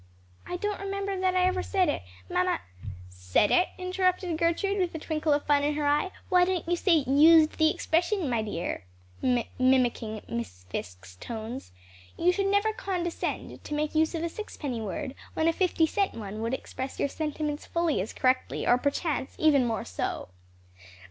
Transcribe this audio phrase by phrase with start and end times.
[0.47, 2.01] "I don't remember that I ever said it.
[2.27, 2.61] Mamma"
[3.07, 6.75] "Said it?" interrupted Gertrude, with a twinkle of fun in her eye, "why don't you
[6.75, 8.27] say 'used the expression'?
[8.27, 8.85] my dear,"
[9.21, 11.71] mimicking Miss Fisk's tones,
[12.17, 16.15] "you should never condescend to make use of a sixpenny word, when a fifty cent
[16.15, 20.29] one would express your sentiments fully as correctly, or perchance even more so."